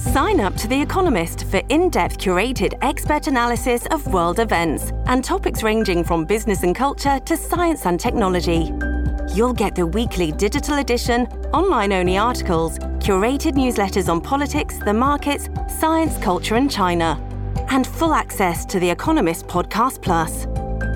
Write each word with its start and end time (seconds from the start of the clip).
Sign 0.00 0.40
up 0.40 0.56
to 0.56 0.66
The 0.66 0.80
Economist 0.80 1.44
for 1.50 1.60
in 1.68 1.90
depth 1.90 2.16
curated 2.16 2.72
expert 2.80 3.26
analysis 3.26 3.84
of 3.90 4.06
world 4.10 4.38
events 4.38 4.92
and 5.04 5.22
topics 5.22 5.62
ranging 5.62 6.04
from 6.04 6.24
business 6.24 6.62
and 6.62 6.74
culture 6.74 7.20
to 7.26 7.36
science 7.36 7.84
and 7.84 8.00
technology. 8.00 8.72
You'll 9.34 9.52
get 9.52 9.74
the 9.74 9.86
weekly 9.86 10.32
digital 10.32 10.78
edition, 10.78 11.26
online 11.52 11.92
only 11.92 12.16
articles, 12.16 12.78
curated 12.98 13.52
newsletters 13.52 14.08
on 14.08 14.22
politics, 14.22 14.78
the 14.78 14.94
markets, 14.94 15.50
science, 15.68 16.16
culture, 16.16 16.54
and 16.54 16.70
China, 16.70 17.20
and 17.68 17.86
full 17.86 18.14
access 18.14 18.64
to 18.64 18.80
The 18.80 18.88
Economist 18.88 19.48
Podcast 19.48 20.00
Plus. 20.00 20.46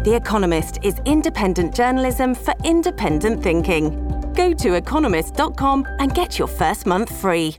The 0.07 0.15
Economist 0.17 0.79
is 0.83 0.99
independent 1.05 1.75
journalism 1.75 2.35
for 2.35 2.55
independent 2.65 3.43
thinking. 3.43 4.33
Go 4.33 4.55
to 4.55 4.75
economist.com 4.77 5.87
and 5.99 6.15
get 6.15 6.39
your 6.39 6.49
first 6.49 6.87
month 6.87 7.15
free. 7.15 7.59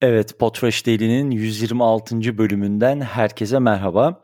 Evet, 0.00 0.38
Potreş 0.38 0.86
Daily'nin 0.86 1.30
126. 1.30 2.38
bölümünden 2.38 3.00
herkese 3.00 3.58
merhaba. 3.58 4.22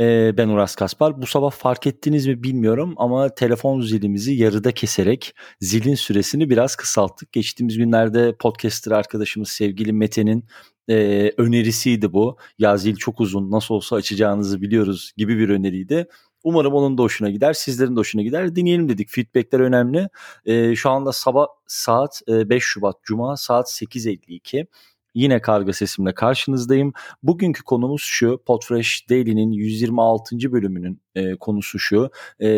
Ee, 0.00 0.36
ben 0.36 0.48
Uras 0.48 0.74
Kaspar. 0.76 1.22
Bu 1.22 1.26
sabah 1.26 1.50
fark 1.50 1.86
ettiniz 1.86 2.26
mi 2.26 2.42
bilmiyorum 2.42 2.94
ama 2.96 3.34
telefon 3.34 3.80
zilimizi 3.80 4.34
yarıda 4.34 4.72
keserek 4.72 5.34
zilin 5.60 5.94
süresini 5.94 6.50
biraz 6.50 6.76
kısalttık. 6.76 7.32
Geçtiğimiz 7.32 7.78
günlerde 7.78 8.36
podcaster 8.36 8.92
arkadaşımız 8.92 9.48
sevgili 9.48 9.92
Mete'nin 9.92 10.44
e, 10.88 11.30
önerisiydi 11.38 12.12
bu. 12.12 12.36
Ya 12.58 12.76
zil 12.76 12.96
çok 12.96 13.20
uzun 13.20 13.50
nasıl 13.50 13.74
olsa 13.74 13.96
açacağınızı 13.96 14.62
biliyoruz 14.62 15.12
gibi 15.16 15.38
bir 15.38 15.48
öneriydi. 15.48 16.06
Umarım 16.44 16.74
onun 16.74 16.98
da 16.98 17.02
hoşuna 17.02 17.30
gider, 17.30 17.52
sizlerin 17.52 17.96
de 17.96 18.00
hoşuna 18.00 18.22
gider. 18.22 18.56
Dinleyelim 18.56 18.88
dedik. 18.88 19.10
Feedbackler 19.10 19.60
önemli. 19.60 20.08
E, 20.46 20.76
şu 20.76 20.90
anda 20.90 21.12
sabah 21.12 21.46
saat 21.66 22.22
e, 22.28 22.50
5 22.50 22.64
Şubat 22.64 22.96
Cuma 23.02 23.36
saat 23.36 23.66
8.52. 23.68 24.66
Yine 25.14 25.40
karga 25.40 25.72
sesimle 25.72 26.14
karşınızdayım. 26.14 26.92
Bugünkü 27.22 27.62
konumuz 27.62 28.02
şu. 28.02 28.42
Podfresh 28.46 29.10
Daily'nin 29.10 29.50
126. 29.52 30.52
bölümünün 30.52 31.00
e, 31.14 31.36
konusu 31.36 31.78
şu. 31.78 32.10
E, 32.40 32.48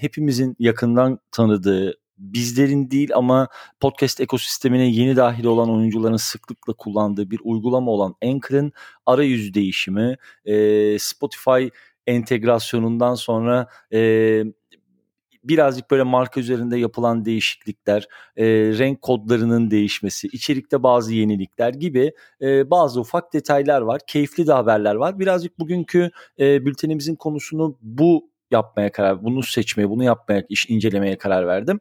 hepimizin 0.00 0.56
yakından 0.58 1.18
tanıdığı 1.32 1.94
bizlerin 2.18 2.90
değil 2.90 3.10
ama 3.14 3.48
podcast 3.80 4.20
ekosistemine 4.20 4.90
yeni 4.90 5.16
dahil 5.16 5.44
olan 5.44 5.70
oyuncuların 5.70 6.16
sıklıkla 6.16 6.72
kullandığı 6.72 7.30
bir 7.30 7.40
uygulama 7.44 7.90
olan 7.90 8.14
Anchor'ın 8.24 8.72
arayüz 9.06 9.54
değişimi, 9.54 10.16
e, 10.44 10.98
Spotify 10.98 11.68
entegrasyonundan 12.06 13.14
sonra 13.14 13.68
e, 13.92 14.44
birazcık 15.44 15.90
böyle 15.90 16.02
marka 16.02 16.40
üzerinde 16.40 16.78
yapılan 16.78 17.24
değişiklikler, 17.24 18.08
e, 18.36 18.46
renk 18.78 19.02
kodlarının 19.02 19.70
değişmesi, 19.70 20.28
içerikte 20.28 20.82
bazı 20.82 21.14
yenilikler 21.14 21.74
gibi 21.74 22.12
e, 22.42 22.70
bazı 22.70 23.00
ufak 23.00 23.32
detaylar 23.32 23.80
var. 23.80 24.00
Keyifli 24.06 24.46
de 24.46 24.52
haberler 24.52 24.94
var. 24.94 25.18
Birazcık 25.18 25.58
bugünkü 25.58 26.10
e, 26.38 26.66
bültenimizin 26.66 27.16
konusunu 27.16 27.78
bu 27.82 28.30
yapmaya 28.50 28.92
karar, 28.92 29.24
bunu 29.24 29.42
seçmeye, 29.42 29.90
bunu 29.90 30.04
yapmaya, 30.04 30.44
iş 30.48 30.70
incelemeye 30.70 31.18
karar 31.18 31.46
verdim. 31.46 31.80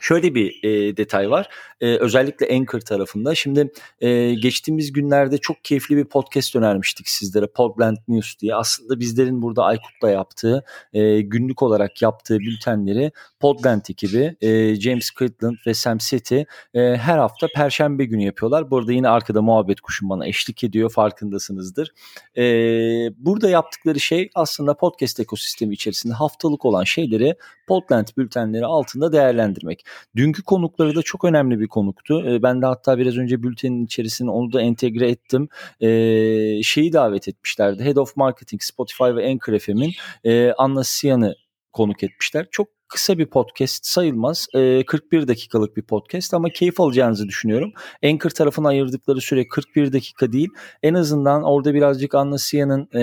Şöyle 0.00 0.34
bir 0.34 0.64
e, 0.64 0.96
detay 0.96 1.30
var. 1.30 1.48
E, 1.80 1.96
özellikle 1.96 2.56
Anchor 2.56 2.80
tarafında. 2.80 3.34
Şimdi 3.34 3.72
e, 4.00 4.34
geçtiğimiz 4.34 4.92
günlerde 4.92 5.38
çok 5.38 5.64
keyifli 5.64 5.96
bir 5.96 6.04
podcast 6.04 6.56
önermiştik 6.56 7.08
sizlere. 7.08 7.46
Podland 7.46 7.96
News 8.08 8.38
diye. 8.38 8.54
Aslında 8.54 9.00
bizlerin 9.00 9.42
burada 9.42 9.64
Aykut'la 9.64 10.10
yaptığı, 10.10 10.64
e, 10.92 11.20
günlük 11.20 11.62
olarak 11.62 12.02
yaptığı 12.02 12.38
bültenleri 12.38 13.12
Podland 13.40 13.82
ekibi, 13.90 14.36
e, 14.40 14.74
James 14.74 15.10
Critland 15.18 15.56
ve 15.66 15.74
Sam 15.74 16.00
Seti 16.00 16.46
e, 16.74 16.80
her 16.80 17.18
hafta 17.18 17.46
Perşembe 17.54 18.04
günü 18.04 18.24
yapıyorlar. 18.24 18.70
Burada 18.70 18.92
yine 18.92 19.08
arkada 19.08 19.42
muhabbet 19.42 19.80
kuşum 19.80 20.10
bana 20.10 20.26
eşlik 20.26 20.64
ediyor 20.64 20.90
farkındasınızdır. 20.90 21.92
E, 22.36 22.42
burada 23.18 23.50
yaptıkları 23.50 24.00
şey 24.00 24.30
aslında 24.34 24.76
podcast 24.76 25.20
ekosistemi 25.20 25.74
içerisinde 25.74 26.14
haftalık 26.14 26.64
olan 26.64 26.84
şeyleri 26.84 27.34
Podland 27.66 28.06
bültenleri 28.18 28.66
altında 28.66 29.12
değerlendirmek. 29.12 29.84
Dünkü 30.16 30.42
konukları 30.42 30.94
da 30.94 31.02
çok 31.02 31.24
önemli 31.24 31.60
bir 31.60 31.68
konuktu. 31.68 32.30
E, 32.30 32.42
ben 32.42 32.62
de 32.62 32.66
hatta 32.66 32.98
biraz 32.98 33.16
önce 33.16 33.42
bültenin 33.42 33.84
içerisine 33.84 34.30
onu 34.30 34.52
da 34.52 34.62
entegre 34.62 35.10
ettim. 35.10 35.48
E, 35.80 35.88
şeyi 36.62 36.92
davet 36.92 37.28
etmişlerdi. 37.28 37.84
Head 37.84 37.96
of 37.96 38.16
Marketing 38.16 38.62
Spotify 38.62 39.04
ve 39.04 39.30
Anchor 39.30 39.58
FM'in 39.58 39.92
e, 40.24 40.52
Anna 40.52 40.84
Siyan'ı 40.84 41.34
konuk 41.72 42.02
etmişler. 42.02 42.46
Çok 42.50 42.68
kısa 42.90 43.18
bir 43.18 43.26
podcast 43.26 43.86
sayılmaz. 43.86 44.46
E, 44.54 44.84
41 44.86 45.28
dakikalık 45.28 45.76
bir 45.76 45.82
podcast 45.82 46.34
ama 46.34 46.48
keyif 46.50 46.80
alacağınızı 46.80 47.28
düşünüyorum. 47.28 47.72
Anchor 48.04 48.30
tarafına 48.30 48.68
ayırdıkları 48.68 49.20
süre 49.20 49.48
41 49.48 49.92
dakika 49.92 50.32
değil. 50.32 50.48
En 50.82 50.94
azından 50.94 51.42
orada 51.42 51.74
birazcık 51.74 52.14
Anna 52.14 52.36
e, 52.92 53.00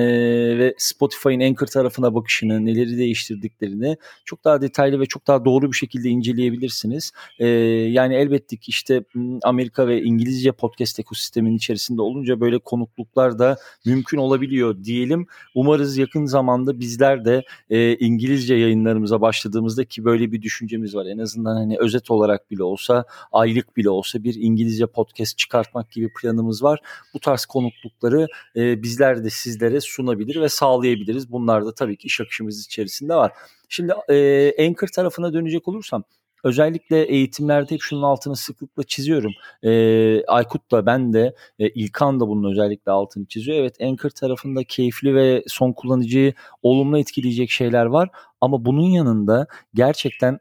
ve 0.58 0.76
Spotify'ın 0.78 1.40
Anchor 1.40 1.68
tarafına 1.68 2.16
bakışını, 2.16 2.66
neleri 2.66 2.98
değiştirdiklerini 2.98 3.98
çok 4.26 4.44
daha 4.46 4.62
detaylı 4.62 5.00
ve 5.00 5.06
çok 5.06 5.28
daha 5.28 5.46
doğru 5.46 5.72
bir 5.72 5.78
şekilde 5.78 6.10
inceleyebilirsiniz. 6.10 7.12
E, 7.40 7.48
yani 7.48 8.16
elbette 8.16 8.58
ki 8.58 8.70
işte 8.70 9.04
Amerika 9.44 9.88
ve 9.88 10.02
İngilizce 10.02 10.52
podcast 10.52 11.00
ekosisteminin 11.00 11.58
içerisinde 11.58 12.02
olunca 12.02 12.40
böyle 12.40 12.60
konukluklar 12.60 13.40
da 13.40 13.58
mümkün 13.86 14.18
olabiliyor 14.18 14.84
diyelim. 14.84 15.28
Umarız 15.56 15.98
yakın 15.98 16.26
zamanda 16.26 16.80
bizler 16.80 17.26
de 17.26 17.44
e, 17.70 17.96
İngilizce 17.96 18.56
yayınlarımıza 18.56 19.22
başladığımız 19.78 19.90
ki 19.90 20.06
böyle 20.06 20.32
bir 20.32 20.42
düşüncemiz 20.42 20.96
var. 20.96 21.06
En 21.06 21.18
azından 21.18 21.56
hani 21.56 21.78
özet 21.80 22.12
olarak 22.12 22.52
bile 22.52 22.64
olsa, 22.64 23.06
aylık 23.32 23.78
bile 23.78 23.90
olsa 23.90 24.24
bir 24.24 24.36
İngilizce 24.36 24.88
podcast 24.88 25.38
çıkartmak 25.38 25.92
gibi 25.92 26.10
planımız 26.22 26.64
var. 26.64 26.80
Bu 27.14 27.20
tarz 27.20 27.46
konuklukları 27.46 28.28
e, 28.56 28.84
bizler 28.84 29.24
de 29.24 29.30
sizlere 29.30 29.82
sunabilir 29.82 30.42
ve 30.42 30.50
sağlayabiliriz. 30.50 31.32
Bunlar 31.32 31.66
da 31.66 31.74
tabii 31.74 31.98
ki 31.98 32.08
iş 32.08 32.22
akışımız 32.22 32.66
içerisinde 32.66 33.16
var. 33.16 33.32
Şimdi 33.70 33.94
e, 34.10 34.68
Anchor 34.68 34.88
tarafına 34.88 35.34
dönecek 35.34 35.68
olursam 35.68 36.04
özellikle 36.44 37.04
eğitimlerde 37.04 37.74
hep 37.74 37.82
şunun 37.82 38.02
altını 38.02 38.36
sıklıkla 38.36 38.84
çiziyorum. 38.84 39.32
E, 39.64 40.26
Aykut 40.26 40.72
da 40.72 40.86
ben 40.86 41.14
de 41.14 41.36
e, 41.60 41.70
İlkan 41.70 42.20
da 42.20 42.28
bunun 42.28 42.52
özellikle 42.52 42.92
altını 42.92 43.26
çiziyor. 43.26 43.58
Evet 43.58 43.82
Anchor 43.82 44.10
tarafında 44.10 44.64
keyifli 44.64 45.16
ve 45.16 45.44
son 45.48 45.74
kullanıcıyı 45.74 46.34
olumlu 46.64 47.00
etkileyecek 47.00 47.50
şeyler 47.50 47.86
var. 47.86 48.10
Ama 48.42 48.66
bunun 48.66 48.86
yanında 48.90 49.48
gerçekten 49.74 50.40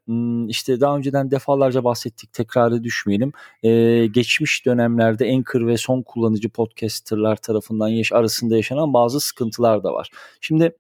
işte 0.49 0.81
daha 0.81 0.97
önceden 0.97 1.31
defalarca 1.31 1.85
bahsettik 1.85 2.33
tekrarı 2.33 2.85
düşmeyelim. 2.85 3.33
Ee, 3.63 4.07
geçmiş 4.07 4.67
dönemlerde 4.67 5.33
Anchor 5.33 5.67
ve 5.67 5.77
son 5.77 6.03
kullanıcı 6.03 6.49
podcasterlar 6.49 7.37
tarafından 7.37 7.89
yaş 7.89 8.13
arasında 8.13 8.57
yaşanan 8.57 8.93
bazı 8.95 9.21
sıkıntılar 9.21 9.85
da 9.85 9.93
var. 9.93 10.11
Şimdi 10.41 10.77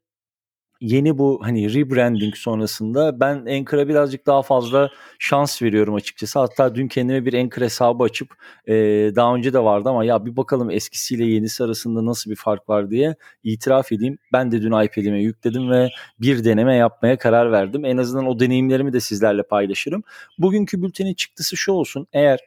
yeni 0.80 1.18
bu 1.18 1.40
hani 1.42 1.74
rebranding 1.74 2.36
sonrasında 2.36 3.20
ben 3.20 3.46
Anchor'a 3.46 3.88
birazcık 3.88 4.26
daha 4.26 4.42
fazla 4.42 4.90
şans 5.18 5.62
veriyorum 5.62 5.94
açıkçası. 5.94 6.38
Hatta 6.38 6.74
dün 6.74 6.88
kendime 6.88 7.24
bir 7.24 7.34
Anchor 7.34 7.62
hesabı 7.62 8.04
açıp 8.04 8.28
e, 8.68 8.74
daha 9.16 9.34
önce 9.34 9.52
de 9.52 9.58
vardı 9.58 9.88
ama 9.88 10.04
ya 10.04 10.26
bir 10.26 10.36
bakalım 10.36 10.70
eskisiyle 10.70 11.24
yenisi 11.24 11.64
arasında 11.64 12.06
nasıl 12.06 12.30
bir 12.30 12.36
fark 12.36 12.68
var 12.68 12.90
diye 12.90 13.14
itiraf 13.44 13.92
edeyim. 13.92 14.18
Ben 14.32 14.52
de 14.52 14.62
dün 14.62 14.82
iPad'ime 14.84 15.22
yükledim 15.22 15.70
ve 15.70 15.88
bir 16.20 16.44
deneme 16.44 16.74
yapmaya 16.74 17.18
karar 17.18 17.52
verdim. 17.52 17.84
En 17.84 17.96
azından 17.96 18.26
o 18.26 18.40
deneyimlerimi 18.40 18.92
de 18.92 19.00
sizlerle 19.00 19.42
paylaşırım. 19.42 20.02
Bugünkü 20.38 20.82
bültenin 20.82 21.14
çıktısı 21.14 21.56
şu 21.56 21.72
olsun. 21.72 22.06
Eğer 22.12 22.40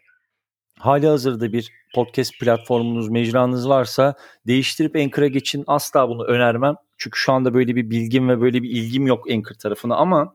hali 0.80 1.08
hazırda 1.08 1.54
bir 1.54 1.72
podcast 1.94 2.40
platformunuz, 2.40 3.10
mecranız 3.10 3.70
varsa 3.70 4.14
değiştirip 4.48 4.96
Anchor'a 4.96 5.28
geçin. 5.28 5.64
Asla 5.68 6.10
bunu 6.10 6.24
önermem. 6.24 6.76
Çünkü 6.98 7.20
şu 7.20 7.34
anda 7.34 7.54
böyle 7.54 7.76
bir 7.76 7.90
bilgim 7.90 8.30
ve 8.30 8.42
böyle 8.42 8.64
bir 8.64 8.70
ilgim 8.70 9.08
yok 9.08 9.32
Anchor 9.32 9.56
tarafına 9.56 9.96
ama 9.96 10.34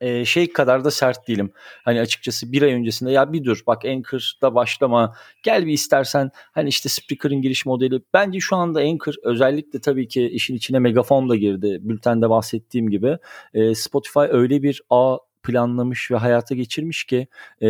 e, 0.00 0.24
şey 0.24 0.52
kadar 0.52 0.84
da 0.84 0.90
sert 0.90 1.28
değilim. 1.28 1.52
Hani 1.84 2.00
açıkçası 2.00 2.52
bir 2.52 2.62
ay 2.62 2.72
öncesinde 2.72 3.12
ya 3.12 3.32
bir 3.32 3.44
dur 3.44 3.62
bak 3.66 3.84
Anchor'da 3.84 4.54
başlama 4.54 5.14
gel 5.42 5.66
bir 5.66 5.72
istersen 5.72 6.30
hani 6.52 6.68
işte 6.68 6.88
Spreaker'ın 6.88 7.42
giriş 7.42 7.66
modeli. 7.66 8.00
Bence 8.14 8.40
şu 8.40 8.56
anda 8.56 8.80
Anchor 8.80 9.14
özellikle 9.22 9.80
tabii 9.80 10.08
ki 10.08 10.28
işin 10.28 10.54
içine 10.54 10.78
megafon 10.78 11.28
da 11.28 11.36
girdi. 11.36 11.78
Bültende 11.80 12.30
bahsettiğim 12.30 12.90
gibi. 12.90 13.18
E, 13.54 13.74
Spotify 13.74 14.20
öyle 14.30 14.62
bir 14.62 14.82
ağ 14.90 15.18
planlamış 15.44 16.10
ve 16.10 16.16
hayata 16.16 16.54
geçirmiş 16.54 17.04
ki 17.04 17.26
e, 17.60 17.68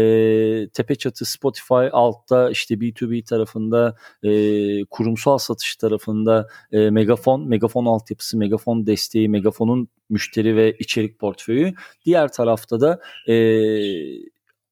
tepe 0.68 0.94
çatı 0.94 1.24
Spotify 1.24 1.88
altta 1.92 2.50
işte 2.50 2.74
B2B 2.74 3.24
tarafında 3.24 3.96
e, 4.22 4.30
kurumsal 4.84 5.38
satış 5.38 5.76
tarafında 5.76 6.48
e, 6.72 6.90
Megafon, 6.90 7.48
Megafon 7.48 7.86
altyapısı, 7.86 8.38
Megafon 8.38 8.86
desteği, 8.86 9.28
Megafon'un 9.28 9.88
müşteri 10.10 10.56
ve 10.56 10.76
içerik 10.78 11.18
portföyü. 11.18 11.74
Diğer 12.04 12.32
tarafta 12.32 12.80
da 12.80 13.00
e, 13.28 13.34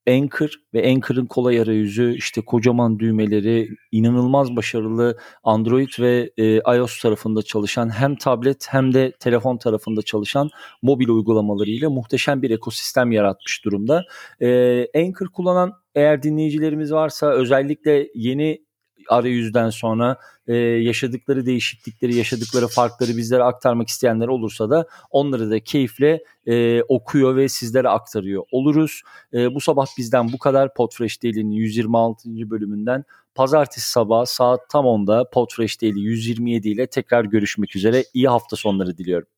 Anchor 0.09 0.51
ve 0.75 0.91
Anchor'ın 0.91 1.27
kolay 1.27 1.61
arayüzü, 1.61 2.15
işte 2.15 2.41
kocaman 2.41 2.99
düğmeleri, 2.99 3.69
inanılmaz 3.93 4.57
başarılı 4.57 5.19
Android 5.45 5.89
ve 6.01 6.31
e, 6.37 6.57
iOS 6.77 7.03
tarafında 7.03 7.43
çalışan 7.43 7.91
hem 7.91 8.17
tablet 8.17 8.67
hem 8.71 8.95
de 8.95 9.13
telefon 9.21 9.57
tarafında 9.57 10.03
çalışan 10.03 10.51
mobil 10.83 11.09
uygulamalarıyla 11.09 11.91
muhteşem 11.91 12.43
bir 12.43 12.51
ekosistem 12.51 13.13
yaratmış 13.13 13.65
durumda. 13.65 14.05
E, 14.41 14.87
Anchor 14.97 15.27
kullanan 15.27 15.73
eğer 15.95 16.23
dinleyicilerimiz 16.23 16.93
varsa 16.93 17.31
özellikle 17.31 18.09
yeni 18.15 18.65
arayüzden 19.09 19.71
sonra 19.71 20.17
e, 20.47 20.55
yaşadıkları 20.57 21.47
değişiklikleri, 21.47 22.15
yaşadıkları 22.15 22.69
farkları 22.69 23.17
bizlere 23.17 23.43
aktarmak 23.43 23.89
isteyenler 23.89 24.29
olursa 24.29 24.71
da 24.71 24.87
onları 25.11 25.51
da 25.51 25.61
keyifle 25.61 26.25
e, 26.47 26.83
okuyor 26.83 27.37
ve 27.37 27.49
sizlere 27.49 27.89
aktarıyor 27.89 28.45
oluruz. 28.53 29.03
E, 29.35 29.55
bu 29.55 29.61
sabah 29.61 29.87
bizden 29.99 30.33
bu 30.33 30.39
kadar. 30.39 30.75
Podfresh 30.75 31.23
Daily'nin 31.23 31.51
126. 31.51 32.29
bölümünden 32.29 33.05
pazartesi 33.35 33.91
sabah 33.91 34.27
saat 34.27 34.61
tam 34.71 34.85
10'da 34.85 35.31
Podfresh 35.31 35.83
Daily 35.83 36.01
127 36.01 36.69
ile 36.69 36.87
tekrar 36.87 37.25
görüşmek 37.25 37.77
üzere. 37.77 38.05
İyi 38.15 38.29
hafta 38.29 38.57
sonları 38.57 38.99
diliyorum. 38.99 39.29